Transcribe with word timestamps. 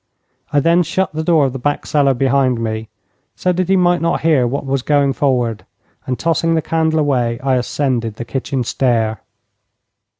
I 0.51 0.59
then 0.59 0.81
shut 0.81 1.13
the 1.13 1.23
door 1.23 1.45
of 1.45 1.53
the 1.53 1.59
back 1.59 1.85
cellar 1.85 2.15
behind 2.15 2.59
me, 2.59 2.89
so 3.35 3.51
that 3.51 3.69
he 3.69 3.75
might 3.75 4.01
not 4.01 4.21
hear 4.21 4.47
what 4.47 4.65
was 4.65 4.81
going 4.81 5.13
forward, 5.13 5.63
and 6.07 6.17
tossing 6.17 6.55
the 6.55 6.61
candle 6.63 6.97
away 6.99 7.39
I 7.43 7.53
ascended 7.53 8.15
the 8.15 8.25
kitchen 8.25 8.63
stair. 8.63 9.21